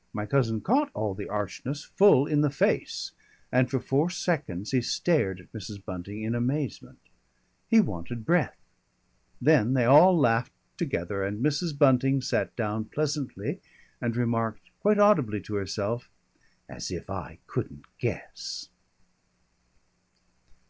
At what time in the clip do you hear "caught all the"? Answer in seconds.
0.60-1.30